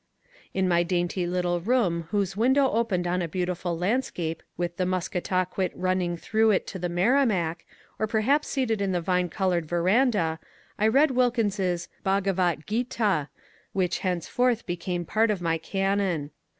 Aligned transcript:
"In 0.55 0.67
my 0.67 0.81
dainty 0.81 1.27
little 1.27 1.59
room 1.59 2.05
whose 2.09 2.35
win 2.35 2.53
dow 2.53 2.71
opened 2.71 3.05
on 3.05 3.21
a 3.21 3.27
beautiful 3.27 3.77
landscape 3.77 4.41
with 4.57 4.77
the 4.77 4.83
Musketaquit 4.83 5.75
wandering 5.75 6.17
through 6.17 6.49
it 6.49 6.65
to 6.65 6.79
the 6.79 6.89
Merrimack, 6.89 7.67
or 7.99 8.07
perhaps 8.07 8.47
seated 8.47 8.81
in 8.81 8.93
the 8.93 8.99
vine 9.01 9.29
covered 9.29 9.67
veranda, 9.67 10.39
I 10.79 10.87
read 10.87 11.11
Wilkins's" 11.11 11.87
Bhagavat 12.03 12.65
Geeta," 12.65 13.27
which 13.73 14.01
thenceforth 14.01 14.65
became 14.65 15.05
part 15.05 15.29
of 15.29 15.39
my 15.39 15.59
canon. 15.59 16.31